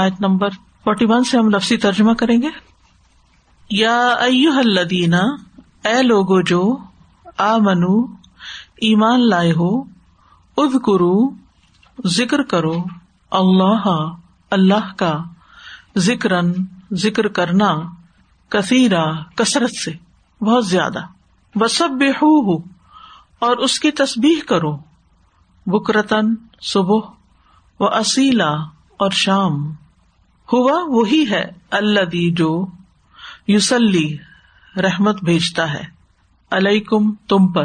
آیت 0.00 0.20
number 0.20 0.50
forty 0.84 1.04
one 1.04 1.24
سے 1.24 1.38
ہم 1.38 1.48
لفظی 1.48 1.76
ترجمہ 1.76 2.12
کریں 2.12 2.42
گے۔ 2.42 2.48
یا 3.70 4.08
الدینہ 4.08 5.22
اے 5.84 6.02
لوگو 6.02 6.42
جو 6.42 6.78
آ 7.38 7.56
منو 7.56 8.06
ایمان 8.76 9.28
لائے 9.28 9.52
ہو 9.52 9.80
اد 10.56 10.72
کرو 10.86 11.30
ذکر 12.06 12.42
کرو۔ 12.42 12.76
اللہ 13.30 14.12
اللہ 14.50 14.92
کا 14.96 15.18
ذکر 15.96 16.30
ذکر 16.92 17.28
کرنا 17.28 17.74
کثیرا 18.48 19.04
کثرت 19.34 19.70
سے، 19.84 19.92
بہت 20.44 20.66
زیادہ۔ 20.66 20.98
بسب 21.54 22.02
ہو 22.22 22.56
اور 23.38 23.56
اس 23.56 23.80
کی 23.80 23.90
تصبیح 23.90 24.40
کرو۔ 24.48 24.78
بکرتن 25.66 26.34
صبح 26.60 27.00
و 27.80 27.84
اصیلا 27.84 28.50
اور 28.96 29.10
شام۔ 29.10 29.72
ہوا 30.52 30.84
وہی 30.86 31.30
ہے 31.30 31.44
اللہ 31.70 32.00
دی 32.00 32.30
جو 32.30 32.66
یوسلی 33.46 34.16
رحمت 34.76 35.24
بھیجتا 35.24 35.72
ہے۔ 35.74 35.82
علیکم 36.50 37.14
تم 37.14 37.52
پر۔ 37.52 37.64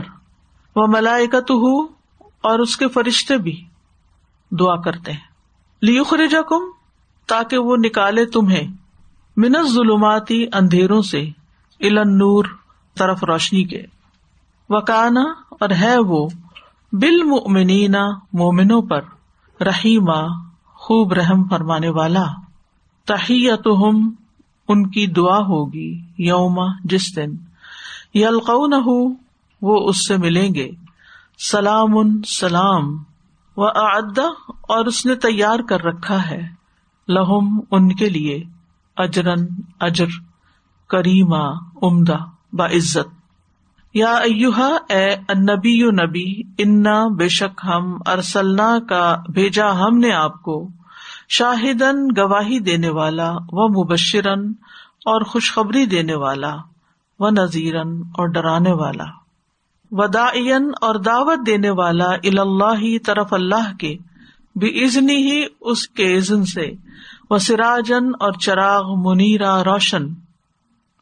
وہ 0.75 0.87
ملائکت 0.87 1.51
ہو 1.51 1.83
اور 2.21 2.59
اس 2.59 2.77
کے 2.77 2.87
فرشتے 2.87 3.37
بھی 3.37 3.65
دعا 4.51 4.75
کرتے 4.75 5.11
ہیں۔ 5.11 5.19
لیخرجا 5.81 6.41
کم 6.41 6.61
تاکہ 7.27 7.57
وہ 7.57 7.77
نکالے 7.77 8.25
تمہیں۔ 8.25 8.67
منت 9.37 9.73
ظلماتی 9.73 10.45
اندھیروں 10.53 11.01
سے 11.01 11.29
علن 11.81 12.17
نور 12.17 12.45
طرف 12.97 13.23
روشنی 13.23 13.63
کے۔ 13.63 13.83
وکانا 14.69 15.23
اور 15.49 15.69
ہے 15.69 15.97
وہ 15.99 16.29
بال 16.91 17.23
مومنوں 18.33 18.81
پر 18.81 19.01
رحیما 19.63 20.21
خوب 20.65 21.13
رحم 21.13 21.47
فرمانے 21.47 21.89
والا۔ 21.89 22.25
تحیت 23.05 23.67
ان 24.67 24.89
کی 24.89 25.07
دعا 25.07 25.37
ہوگی 25.37 26.01
یوما 26.17 26.65
جس 26.83 27.15
دن۔ 27.15 27.31
یلقون 28.13 28.73
ہو 28.73 29.13
وہ 29.61 29.89
اس 29.89 30.07
سے 30.07 30.17
ملیں 30.17 30.55
گے۔ 30.55 30.69
سلام 31.51 31.97
ان 31.97 32.21
سلام۔ 32.27 33.03
و 33.57 33.65
ادا 33.65 34.27
اور 34.49 34.85
اس 34.85 35.05
نے 35.05 35.15
تیار 35.15 35.59
کر 35.59 35.81
رکھا 35.81 36.29
ہے۔ 36.29 36.41
لہم، 37.07 37.59
ان 37.71 37.95
کے 37.95 38.09
لیے۔ 38.09 38.43
اجرن، 38.97 39.45
اجر۔ 39.79 40.05
کریما 40.89 41.49
عمدہ 41.81 42.17
بعزت 42.53 43.13
یا 43.93 44.13
ایوہا 44.13 44.77
اے 44.89 45.15
نبی 45.39 45.83
نبی، 45.91 46.41
انا 46.57 47.07
بے 47.07 47.27
شک 47.27 47.61
ہم 47.63 47.97
ارسلنا 48.05 48.79
کا 48.89 49.17
بھیجا 49.33 49.71
ہم 49.79 49.97
نے 49.97 50.11
آپ 50.11 50.41
کو۔ 50.41 50.67
شاہدن 51.29 52.07
گواہی 52.17 52.59
دینے 52.59 52.89
والا 52.89 53.31
و 53.31 53.67
مبشرن 53.67 54.53
اور 55.05 55.21
خوشخبری 55.21 55.85
دینے 55.85 56.15
والا 56.15 56.55
و 57.19 57.29
نذیرن 57.29 58.01
اور 58.17 58.27
ڈرانے 58.27 58.71
والا۔ 58.71 59.03
وداعین 59.91 60.71
اور 60.81 60.95
دعوت 60.95 61.47
دینے 61.47 61.69
والا 61.69 62.09
اللہ 62.23 62.97
طرف 63.05 63.33
اللہ 63.33 63.75
کے 63.79 63.97
بھی 64.55 64.83
ازنی 64.83 65.15
ہی 65.15 65.45
اس 65.61 65.87
کے 65.89 66.17
عزن 66.17 66.45
سے۔ 66.45 66.71
وہ 67.29 67.37
سراجن 67.37 68.05
اور 68.19 68.31
چراغ 68.31 68.83
منیرا 68.95 69.63
روشن۔ 69.63 70.03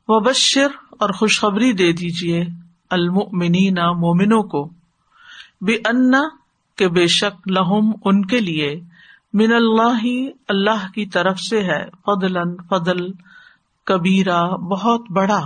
و 0.08 0.20
بشر 0.20 0.68
اور 1.00 1.10
خوشخبری 1.10 1.74
دے 1.74 1.92
دیجیے 1.92 2.46
المنین 2.90 3.74
مومنوں 3.74 4.44
کو 4.44 4.70
بے 5.62 5.74
انا 5.74 6.22
کے 6.78 6.88
بے 6.88 7.08
شک 7.08 7.48
لہم 7.48 7.92
ان 8.06 8.26
کے 8.26 8.40
لیے۔ 8.40 8.82
من 9.34 9.54
اللہ 9.54 10.00
ہی 10.04 10.30
اللہ 10.48 10.92
کی 10.96 11.06
طرف 11.06 11.40
سے 11.40 11.64
ہے 11.64 11.86
فضل 12.06 12.38
فضل 12.70 13.12
کبیرا 13.86 14.56
بہت 14.56 15.12
بڑا۔ 15.12 15.42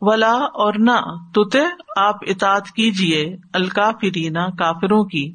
ولا 0.00 0.32
اور 0.32 0.74
نہ 0.78 1.14
تتے 1.34 1.60
آپ 1.96 2.14
اطاط 2.22 2.68
کیجیے 2.68 3.36
الکافرینا 3.52 4.46
کافروں 4.46 5.04
کی۔ 5.04 5.32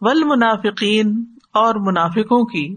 ول 0.00 0.22
منافقین 0.24 1.24
اور 1.54 1.74
منافقوں 1.74 2.44
کی۔ 2.44 2.76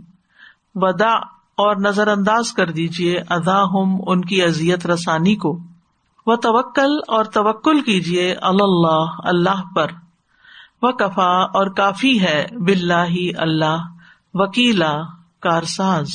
ودا 0.76 1.14
اور 1.58 1.76
نظر 1.76 2.08
انداز 2.08 2.54
کر 2.54 2.72
دیجیے 2.72 3.20
ادا 3.30 3.64
ہم 3.64 3.96
ان 4.08 4.22
کی 4.22 4.44
ازیت 4.44 4.88
رسانی 4.88 5.36
کو۔ 5.36 5.60
وہ 6.28 6.36
توکل 6.36 6.92
اور 7.08 7.24
توکل 7.24 7.82
کیجیے 7.82 8.34
اللہ 8.34 9.06
اللہ 9.18 9.74
پر۔ 9.76 9.88
وہ 10.82 10.92
کفا 10.92 11.32
اور 11.32 11.68
کافی 11.68 12.22
ہے 12.22 12.46
بلّہ 12.52 13.38
اللہ۔ 13.38 13.95
وکیلا 14.36 14.94
کارساز۔ 15.42 16.10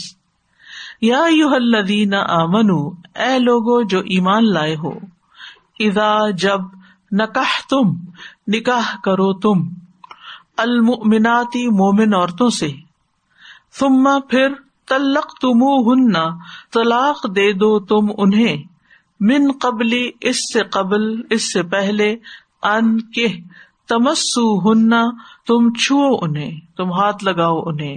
یا 1.03 1.23
یو 1.31 1.49
الدین 1.49 2.15
آمنو، 2.15 2.81
اے 3.17 3.39
لوگو 3.39 3.83
جو 3.83 3.99
ایمان 3.99 4.53
لائے 4.53 4.77
ہو 4.77 4.93
ادا 5.81 6.31
جب 6.31 6.61
نکاح 7.13 7.53
تم 7.71 7.95
نکاح 8.47 8.97
کرو 9.05 9.33
تم 9.33 9.69
المناتی 10.57 11.69
مومن 11.69 12.15
عورتوں 12.15 12.51
سے 12.51 12.69
تما 13.79 14.19
پھر 14.19 14.49
تلق 14.89 15.33
تم 15.41 15.63
ہن 15.63 16.13
طلاق 16.73 17.27
دے 17.37 17.53
دو 17.53 17.79
تم 17.81 18.07
انہیں، 18.19 18.57
من 19.21 19.51
قبلی 19.61 20.11
اس 20.21 20.37
سے 20.53 20.63
قبل، 20.63 21.23
اس 21.31 21.53
سے 21.53 21.63
پہلے، 21.63 22.17
ان 22.63 23.01
کے 23.01 23.27
تمسو 23.91 24.73
ہننا 24.73 25.03
تم 25.47 25.73
چھو 25.73 26.25
انہیں، 26.25 26.61
تم 26.77 26.93
ہاتھ 26.93 27.25
لگاؤ 27.25 27.63
انہیں۔ 27.67 27.97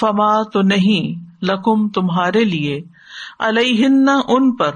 فما 0.00 0.42
تو 0.42 0.62
نہیں، 0.62 1.24
لکم 1.44 1.88
تمہارے 1.88 2.44
لیے۔ 2.44 2.80
الہن 3.38 4.08
ان 4.28 4.56
پر۔ 4.56 4.72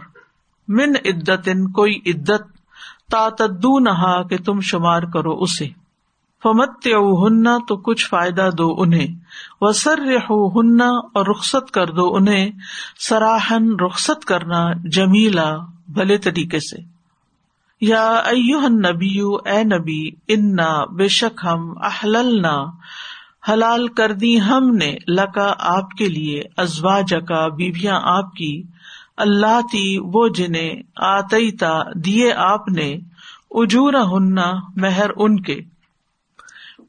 من 0.69 0.93
عدت 1.05 1.49
کوئی 1.75 1.99
عدت۔ 2.07 2.43
تا 3.11 3.29
تدو 3.39 3.79
نہا 3.79 4.23
کہ 4.23 4.37
تم 4.39 4.61
شمار 4.61 5.03
کرو 5.03 5.39
اسے۔ 5.39 5.67
فمت 6.43 6.87
ہننا 6.87 7.59
تو 7.69 7.77
کچھ 7.77 8.09
فائدہ 8.09 8.51
دو 8.59 8.75
انہیں۔ 8.79 9.07
وسر 9.61 10.17
ہننا 10.31 10.89
اور 10.89 11.27
رخصت 11.27 11.71
کر 11.71 11.87
دو 11.87 12.15
انہیں۔ 12.15 12.51
سراہن، 12.99 13.81
رخصت 13.87 14.25
کرنا 14.25 14.67
جمیلا 14.85 15.57
بھلے 15.89 16.19
طریقے 16.19 16.61
سے۔ 16.61 16.98
یا 17.81 18.23
نبی 18.69 19.21
اے 19.45 19.65
نبی، 19.65 20.11
انا 20.29 20.85
بے 20.85 21.09
شک 21.09 21.41
ہم 21.45 21.75
احللنا، 21.83 22.65
حلال 23.49 23.89
کر 23.89 24.13
دی 24.13 24.41
ہم 24.41 24.77
نے 24.77 24.97
لکا 25.09 25.53
آپ 25.59 25.91
کے 25.91 26.09
لیے 26.09 26.43
ازوا 26.57 27.01
جکا 27.01 27.49
بیویاں 27.49 28.01
آپ 28.03 28.35
کی، 28.35 28.63
اللہ 29.17 29.61
تی 29.73 29.99
وہ 29.99 30.29
جنہیں 30.29 30.83
آتی 30.97 31.51
تا 31.51 31.83
دیے 31.95 32.33
آپ 32.33 32.69
نے 32.69 32.97
اجور 33.51 33.95
ہننا 33.95 34.53
مہر 34.77 35.11
ان 35.17 35.41
کے۔ 35.41 35.61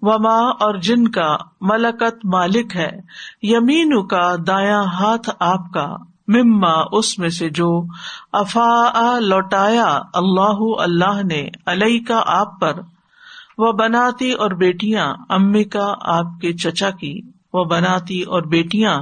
وما 0.01 0.37
اور 0.39 0.77
جن 0.77 1.07
کا 1.07 1.37
ملکت 1.61 2.25
مالک 2.25 2.75
ہے 2.75 2.91
یمین 3.41 4.07
کا 4.07 4.35
دایا 4.47 4.81
ہاتھ 4.81 5.29
آپ 5.39 5.71
کا۔ 5.73 6.08
مما 6.29 6.73
اس 6.91 7.19
میں 7.19 7.29
سے 7.29 7.49
جو 7.49 7.81
افا 8.33 9.19
لوٹایا 9.19 9.99
اللہ 10.13 10.57
اللہ 10.77 11.23
نے 11.23 11.47
علیہ 11.65 11.99
کا 12.07 12.23
آپ 12.25 12.59
پر، 12.59 12.79
وہ 13.57 13.71
بناتی 13.71 14.31
اور 14.31 14.51
بیٹیاں 14.51 15.13
امی 15.29 15.63
کا 15.63 15.93
آپ 16.01 16.25
کے 16.41 16.53
چچا 16.53 16.89
کی، 16.89 17.21
وہ 17.53 17.63
بناتی 17.63 18.21
اور 18.21 18.41
بیٹیاں 18.41 18.99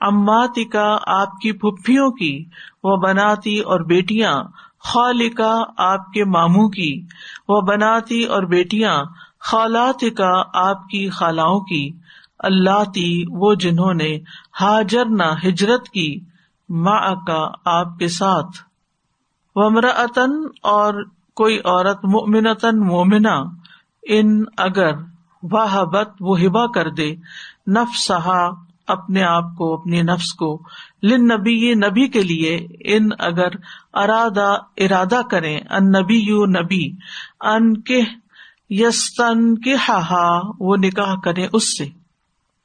اماتی 0.00 0.64
کا 0.64 0.98
آپ 1.06 1.40
کی 1.40 1.52
پھپھیوں 1.52 2.10
کی، 2.10 2.44
وہ 2.84 2.96
بناتی 2.96 3.58
اور 3.58 3.80
بیٹیاں 3.80 4.42
خال 4.80 5.28
کا 5.28 5.54
آپ 5.78 6.12
کے 6.12 6.24
ماموں 6.24 6.68
کی، 6.68 7.02
وہ 7.48 7.60
بناتی 7.60 8.24
اور 8.24 8.42
بیٹیاں 8.42 9.04
خالات 9.40 10.04
کا 10.16 10.42
آپ 10.54 10.88
کی 10.88 11.08
خالاؤں 11.08 11.60
کی۔ 11.60 11.90
اللہ 12.38 12.84
تی، 12.84 13.24
وہ 13.28 13.54
جنہوں 13.54 13.94
نے 13.94 14.18
حاجر 14.60 15.04
نہ 15.04 15.48
ہجرت 15.48 15.88
کی۔ 15.88 16.20
ماں 16.68 17.14
کا 17.26 17.50
آپ 17.64 17.98
کے 17.98 18.08
ساتھ۔ 18.08 18.56
ومراطن 19.54 20.30
اور 20.62 21.04
کوئی 21.34 21.58
عورت 21.64 22.04
مومنتن 22.04 22.78
مومنا 22.86 23.42
ان 24.02 24.44
اگر 24.58 24.90
واہ 25.52 25.84
بت 25.84 26.08
وہ 26.20 26.40
ہبا 26.40 26.66
کر 26.66 26.90
دے۔ 26.90 27.14
نف 27.66 27.98
سہا 27.98 28.48
اپنے 28.86 29.22
آپ 29.22 29.44
کو، 29.58 29.74
اپنی 29.74 30.02
نفس 30.02 30.32
کو۔ 30.32 30.62
لن 31.02 31.24
نبی 31.24 31.74
نبی 31.74 32.08
کے 32.08 32.22
لیے، 32.22 32.66
ان 32.80 33.08
اگر 33.18 33.48
ارادہ 33.94 34.56
ارادہ 34.76 35.20
کرے 35.30 35.56
ان 35.56 35.88
نبی۔ 35.88 36.18
یو 36.18 36.46
نبی 36.46 36.90
ان 37.40 37.82
کے 37.82 38.00
یستن 38.70 39.58
کے 39.58 39.74
ہا 39.88 40.40
وہ 40.60 40.76
نکاح 40.76 41.14
کرے 41.24 41.46
اس 41.52 41.78
سے۔ 41.78 41.86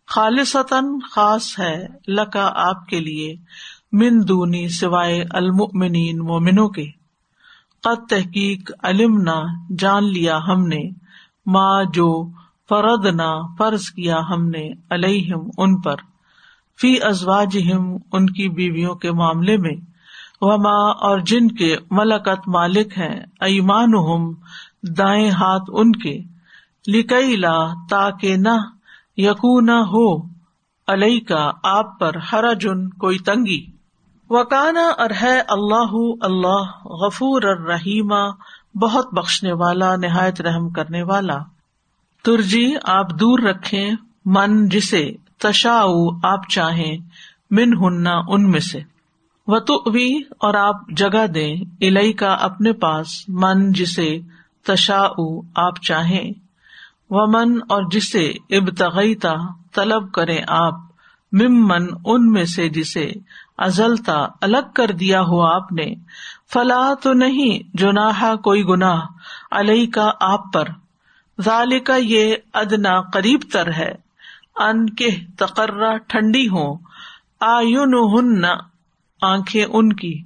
خالصتاً 0.07 0.85
خاص 1.11 1.59
ہے، 1.59 1.87
لکا 2.07 2.51
آپ 2.55 2.85
کے 2.85 2.99
لیے۔ 2.99 3.35
من 3.91 4.27
دونی 4.27 4.67
سوائے 4.69 5.23
المؤمنین 5.29 6.17
مومنوں 6.17 6.69
کے۔ 6.69 6.85
قد 7.83 8.09
تحقیق 8.09 8.71
علم 8.83 9.17
نہ 9.17 9.43
جان 9.79 10.03
لیا 10.03 10.39
ہم 10.47 10.67
نے۔ 10.67 10.89
ماں 11.45 11.83
جو 11.83 12.27
فرد 12.69 13.05
نہ 13.05 13.55
فرض 13.57 13.83
کیا 13.83 14.19
ہم 14.29 14.45
نے 14.47 14.71
الہم 14.89 15.49
ان 15.57 15.81
پر۔ 15.81 15.95
فی 16.81 17.03
ازواج 17.03 17.57
ان 18.13 18.25
کی 18.25 18.49
بیویوں 18.49 18.95
کے 18.95 19.11
معاملے 19.11 19.57
میں۔ 19.57 19.75
وما، 20.41 20.89
اور 20.91 21.19
جن 21.19 21.47
کے 21.47 21.77
ملکت 21.91 22.47
مالک 22.47 22.97
ہیں 22.97 23.19
ایمان 23.39 23.91
دائیں 24.97 25.29
ہاتھ 25.29 25.69
ان 25.69 25.91
کے۔ 25.91 26.21
لکئی 26.87 27.35
لا، 27.35 27.67
تاکہ 27.89 28.35
نہ 28.37 28.57
یقون 29.17 29.69
ہو 29.69 30.21
علیہ 30.87 31.19
کا 31.27 31.51
آپ 31.63 31.99
پر 31.99 32.15
ہر 32.15 32.53
جن 32.53 32.89
کوئی 32.89 33.17
تنگی۔ 33.17 33.80
وکانا 34.33 34.89
اور 34.97 35.09
ہے 35.21 35.41
اللہ 35.47 35.91
اللہ 36.21 36.85
غفور 36.85 37.41
الرحیمہ 37.41 38.29
بہت 38.77 39.13
بخشنے 39.13 39.53
والا، 39.53 39.95
نہایت 39.95 40.41
رحم 40.41 40.69
کرنے 40.69 41.03
والا۔ 41.03 41.37
ترجی، 42.23 42.73
آپ 42.83 43.09
دور 43.19 43.39
رکھیں، 43.39 43.91
من 44.25 44.69
جسے 44.69 45.11
تشا 45.37 45.83
آپ 46.23 46.49
چاہیں 46.49 46.97
من 47.51 47.77
ہننا 47.77 48.21
ان 48.27 48.51
میں 48.51 48.59
سے۔ 48.59 48.79
و 49.47 49.55
اور 50.39 50.53
آپ 50.53 50.75
جگہ 50.89 51.27
دیں 51.27 51.55
الئی 51.81 52.13
کا 52.13 52.33
اپنے 52.33 52.73
پاس، 52.73 53.29
من 53.29 53.71
جسے 53.71 54.19
تشا 54.63 55.07
آپ 55.55 55.81
چاہیں۔ 55.81 56.31
و 57.09 57.27
من 57.27 57.59
اور 57.69 57.83
جسے، 57.91 58.33
ابتغیتا، 58.49 59.33
طلب 59.75 60.11
کریں 60.11 60.41
آپ۔ 60.47 60.90
ممن 61.31 61.87
ان 62.05 62.31
میں 62.31 62.45
سے 62.45 62.69
جسے 62.69 63.11
ازلتا 63.57 64.25
الگ 64.41 64.71
کر 64.75 64.91
دیا 64.91 65.21
ہو 65.21 65.41
آپ 65.41 65.71
نے 65.71 65.95
فلاح 66.53 66.93
تو 66.93 67.13
نہیں 67.13 67.77
جناح 67.77 68.35
کوئی 68.35 68.63
گناہ 68.63 69.01
علیہ 69.51 69.87
کا 69.93 70.11
آپ 70.19 70.53
پر۔ 70.53 70.67
ظال 71.41 71.79
کا 71.79 71.95
یہ 71.95 72.35
ادنا 72.53 73.01
قریب 73.01 73.41
تر 73.51 73.73
ہے۔ 73.73 73.93
ان 74.55 74.89
کے 74.89 75.09
تقرر 75.37 75.97
ٹھنڈی 75.97 76.47
ہو 76.47 76.73
آئن 77.39 77.93
ہن 77.93 78.45
آنکھیں 79.21 79.65
ان 79.69 79.93
کی۔ 79.93 80.23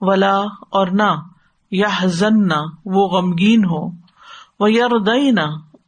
ولا 0.00 0.36
اور 0.70 0.86
نہ 0.86 1.12
یا 1.70 1.88
زن 2.04 2.50
وہ 2.84 3.08
غمگین 3.08 3.64
ہو 3.64 3.90
وہ 4.60 4.72
یاردئی 4.72 5.30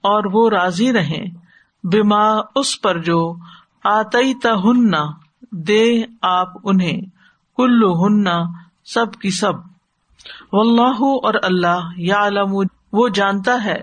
اور 0.03 0.25
وہ 0.33 0.51
راضی 0.51 0.93
رہے 0.93 1.25
بیما 1.85 2.39
اس 2.57 2.81
پر 2.81 2.99
جو 2.99 3.35
آتی 3.87 4.35
تن 4.35 4.95
دے 5.53 6.03
آپ 6.23 6.49
انہیں 6.65 7.01
کلو 7.57 8.07
ہن 8.07 8.25
سب 8.85 9.13
کی 9.13 9.31
سب۔ 9.31 9.53
و 10.53 10.61
اللہ 10.61 11.05
اور 11.23 11.35
اللہ 11.43 11.81
یا 11.97 12.29
وہ 12.93 13.09
جانتا 13.09 13.65
ہے 13.65 13.83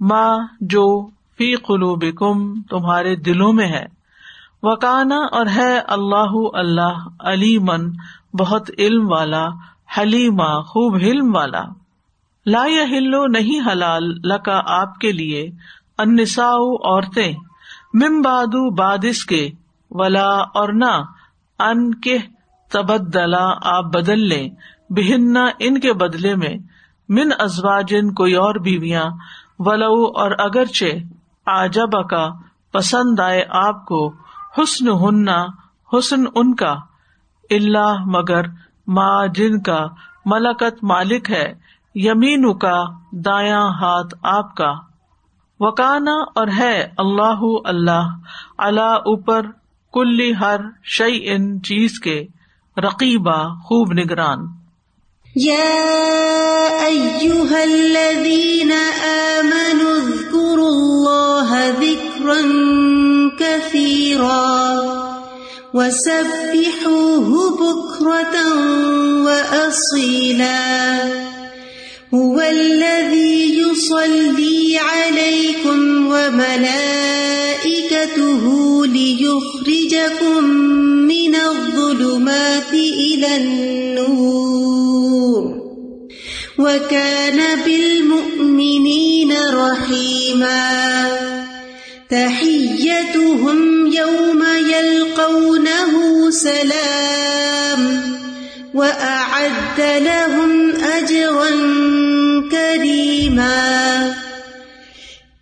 ماں 0.00 0.38
جو 0.60 1.06
فی 1.06 1.56
قلو 1.56 1.96
تمہارے 2.62 3.16
دلوں 3.16 3.52
میں 3.52 3.68
ہے۔ 3.68 3.86
وکانا 4.62 5.16
اور 5.16 5.46
ہے 5.56 5.78
اللہ 5.78 6.32
اللہ 6.52 7.08
علی 7.20 7.58
من 7.58 7.92
بہت 8.38 8.70
علم 8.78 9.12
والا 9.12 9.48
حلیما 9.98 10.62
خوب 10.62 10.94
علم 10.94 11.36
والا۔ 11.36 11.62
لا 12.46 12.64
یا 12.68 12.84
ہلو 12.84 13.26
نہیں 13.26 13.72
حلال 13.72 14.04
لکا 14.04 14.60
آپ 14.66 14.98
کے 14.98 15.12
لیے 15.12 15.50
انسا 15.98 16.48
عورتیں۔ 16.52 17.32
ممبادو 17.94 18.70
بادس 18.70 19.24
کے، 19.24 19.48
ولا 19.90 20.30
اور 20.30 20.68
نہ، 20.72 20.92
ان 21.58 21.94
کے 21.94 22.18
تبدلا 22.70 23.46
آپ 23.76 23.84
بدل 23.84 24.20
لیں 24.28 24.48
بہننا 24.90 25.46
ان 25.58 25.80
کے 25.80 25.92
بدلے 25.92 26.34
میں، 26.34 26.54
من 27.08 27.30
ازواجن 27.38 28.14
کوئی 28.14 28.34
اور 28.34 28.54
بیویاں، 28.54 29.04
ولو 29.58 29.94
اور 30.18 30.30
اگرچہ 30.38 30.98
آجب 31.46 32.08
کا 32.08 32.28
پسند 32.72 33.20
آئے 33.20 33.44
آپ 33.50 33.86
کو 33.86 34.08
حسن 34.58 34.88
ہننا 34.88 35.44
حسن 35.92 36.24
ان 36.34 36.54
کا، 36.54 36.74
اللہ 37.50 38.04
مگر 38.06 38.42
ماں 38.86 39.26
جن 39.26 39.60
کا 39.60 39.86
ملکت 40.24 40.84
مالک 40.84 41.30
ہے 41.30 41.54
یمین 41.94 42.58
کا 42.58 42.84
دایا 43.12 43.60
ہاتھ 43.80 44.14
آپ 44.22 44.54
کا۔ 44.54 44.87
وکانا 45.60 46.16
اور 46.34 46.48
ہے 46.58 46.88
اللہ 46.98 47.40
اللہ 47.64 48.08
اللہ 48.58 48.80
اوپر 48.80 49.46
کلی 49.92 50.34
ہر 50.40 50.60
شعی 50.84 51.20
ان 51.22 51.62
چیز 51.62 52.00
کے 52.00 52.26
رقیبہ 52.76 53.54
خوب 53.54 53.92
نگران۔ 53.92 54.58
يا 55.36 55.78
أيها 56.86 57.62
الذين 57.62 58.72
آمنوا 59.04 59.92
اذكروا 59.96 60.68
الله 60.68 61.50
ذكرا 61.80 62.40
كثيرا 63.38 64.56
وسبحوه 65.74 67.30
بكرة 67.60 68.42
وأصيلا 69.24 70.56
هو 72.14 72.40
الذي 72.40 73.58
يصلي 73.58 74.78
عليكم 74.78 76.06
وملائكته 76.06 76.86
ليخرجكم 78.86 80.44
من 81.04 81.34
الظلمات 81.34 82.72
إلى 82.72 83.36
النور. 83.36 84.58
وكان 86.58 87.60
بالمؤمنين 87.64 89.32
رحيما. 89.52 91.08
تحيتهم 92.10 93.86
يوم 93.92 94.44
يلقونه 94.70 95.92
سلام. 96.30 98.02
وأعد 99.38 100.02
لهم 100.02 100.70
أجرا 100.70 101.50
كريما. 102.50 104.14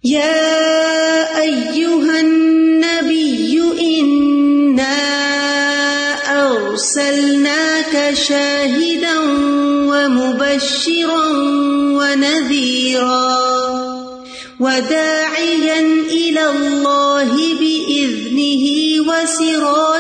يا 0.04 1.40
أيها 1.40 2.20
النبي، 2.20 3.62
إنا 3.80 4.98
أرسلناك 6.48 8.14
شاهدا 8.14 9.18
ومبشرا 9.88 11.26
ونذيرا. 11.98 13.36
وداعيا 14.60 15.80
إلى 16.10 16.50
الله 16.50 17.32
بإذنه 17.60 18.64
وسراجا. 19.08 19.95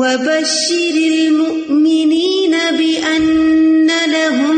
وبشر 0.00 0.96
المؤمنين 0.96 2.56
بأن 2.78 3.90
لهم 4.06 4.56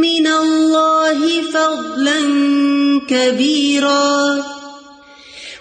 من 0.00 0.26
الله 0.26 1.42
فضلا 1.54 2.20
كبيرا. 3.10 4.44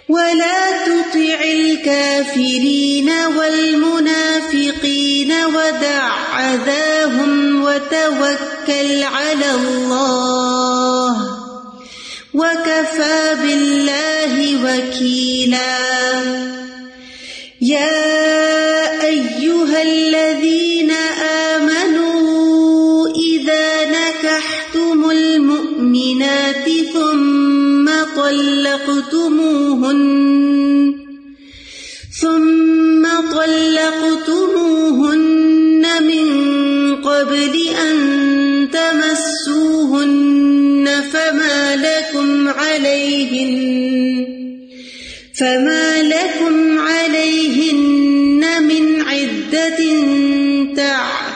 ولا 0.09 0.85
تطع 0.85 1.39
الكافرين 1.43 3.09
والمنافقين 3.37 5.31
ودع 5.31 6.03
عذاهم 6.33 7.63
وتوكل 7.63 9.03
على 9.03 9.51
الله. 9.55 11.11
وكفى 12.33 13.35
بالله 13.43 14.33
وكيلا. 14.65 15.75
يا 17.61 17.94
أيها 19.75 19.83
الذين 19.83 20.91
آمنوا 21.51 23.07
إذا 23.07 23.85
نكحتم 23.85 25.09
المؤمنات 25.11 26.69
ثم 26.93 27.89
طلقتموهن 28.15 29.55
ثم 32.21 33.03
طلقتموهن 33.35 34.23
من 36.03 36.27
قبل 36.95 37.53
أن 37.87 37.95
تمسوهن 38.73 40.05
فما 41.13 41.75
لكم 41.75 42.47
عليهن، 42.49 43.55
فما 45.39 46.03
لكم 46.03 46.74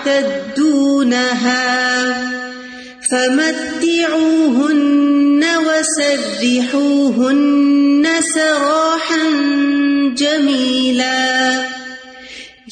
تعتدونها 0.10 1.70
فمتعوهن 3.12 4.66
وسرحوهن 6.50 8.06
سراحا 8.36 9.24
جميلا 10.18 11.66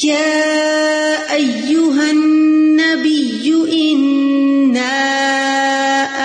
يا 0.03 1.34
أيها 1.34 2.12
النبي 2.12 3.53
إنا 3.74 4.98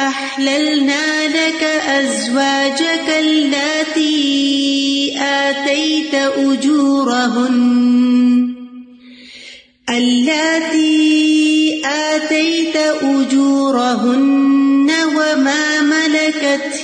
أحللنا 0.09 1.26
لك 1.28 1.62
أزواجك 1.88 3.09
التي 3.21 5.14
آتيت 5.21 6.14
أجورهن 6.14 7.81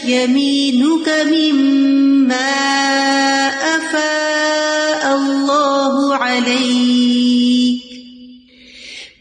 يمينك 0.08 1.08
مما 1.32 2.50
أفاء 3.76 5.16
الله 5.16 6.14
عليك 6.16 7.80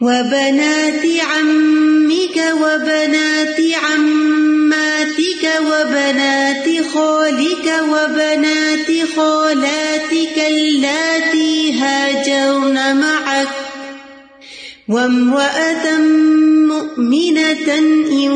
وبنات 0.01 1.03
عمك 1.31 2.37
وبنات 2.61 3.59
عماتك 3.83 5.43
وبنات 5.69 6.65
خالك 6.93 7.67
وبنات 7.91 8.89
خالاتك 9.15 10.37
اللاتي 10.47 11.73
هاجرن 11.73 12.77
معك 13.01 13.47
وامرأة 14.89 15.97
مؤمنة 16.71 17.67
إن 18.11 18.26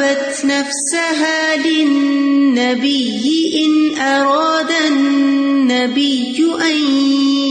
وهبت 0.00 0.44
نفسها 0.44 1.56
للنبي 1.56 3.24
إن 3.64 3.98
أراد 4.00 4.70
النبي 4.86 6.44
أن 6.70 6.76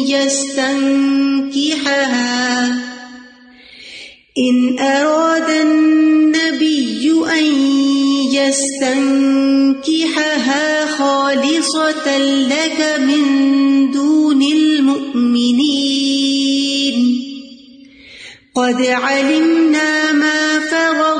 يستنكحها 0.10 1.30
إن 4.38 4.80
أراد 4.80 5.50
النبي 5.50 7.12
أن 7.40 7.46
يستنكحها 8.34 9.86
خالصة 10.86 12.18
لك 12.18 13.00
من 13.00 13.26
دون 13.92 14.42
المؤمنين 14.44 15.80
قد 18.56 18.82
علمنا 18.82 20.12
ما 20.12 20.60
فرضنا 20.60 21.19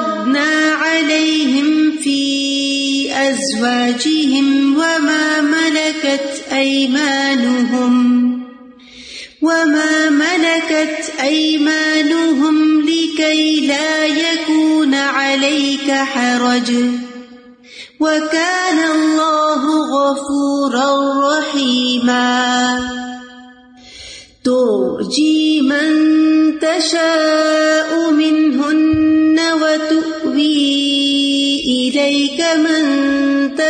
أزواجهم 3.30 4.76
وما 4.76 5.42
ملكت 5.42 6.44
أيمانهم 6.52 8.20
وما 9.42 10.10
ملكت 10.10 11.14
أيمانهم 11.22 12.82
لكي 12.82 13.68
لا 13.68 14.06
يكون 14.06 14.94
عليك 14.94 15.92
حرج 15.92 16.72
وكان 18.00 18.80
الله 18.96 19.64
غفورا 19.96 20.90
رحيما 21.30 22.80
ترجي 24.44 25.62
من 25.62 25.90
تشاء 26.60 28.12
منهن 28.12 29.09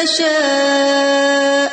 تشاء 0.04 1.72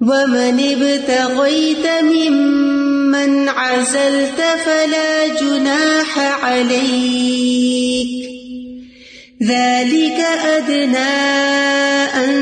ومن 0.00 0.60
ابتغيت 0.60 1.86
ممن 2.02 3.48
عزلت 3.48 4.40
فلا 4.64 5.28
جناح 5.40 6.18
عليك 6.44 8.24
ذلك 9.42 10.20
أدنى 10.44 11.14
أن 12.24 12.34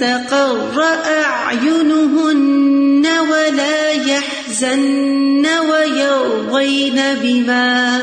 تقر 0.00 0.82
أعينهن 1.24 3.06
ولا 3.30 3.92
يحزن 3.92 5.46
ويرضين 5.70 7.02
بما 7.22 8.00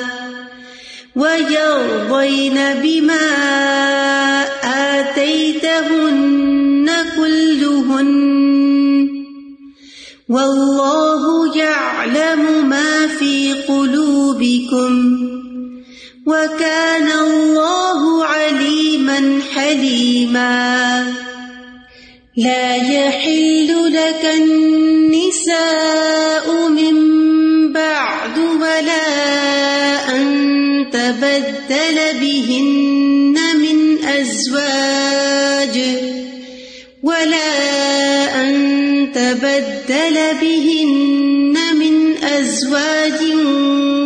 ويرضين 1.16 2.60
بما 2.84 4.45
آتيتهن 5.76 6.90
كلهن 7.18 8.10
والله 10.30 11.58
يعلم 11.58 12.70
ما 12.70 13.08
في 13.08 13.54
قلوبكم 13.54 15.20
وكان 16.28 17.12
الله 17.12 18.26
عليما 18.26 19.40
حليما 19.56 21.14
لا 22.38 22.76
يحل 22.76 23.94
لك 23.94 24.26
النساء 24.36 25.68
من 26.70 26.96
بعد 27.74 28.38
ولا 28.38 29.08
أن 30.16 30.26
تبدل 30.92 32.15
ولا 37.04 37.52
أن 38.42 39.12
تبدل 39.16 40.18
بهن 40.42 41.58
من 41.80 42.24
أزواج 42.24 43.22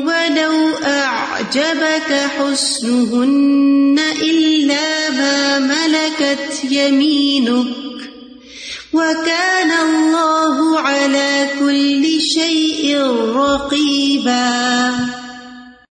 ولو 0.08 0.70
أعجبك 0.84 2.12
حسنهن 2.38 4.00
إلا 4.22 5.10
ما 5.10 5.60
ملكت 5.60 6.72
يمينك 6.72 7.68
وكان 8.94 9.72
الله 9.72 10.80
على 10.80 11.48
كل 11.60 12.22
شيء 12.22 12.98
رقيبا 13.36 14.92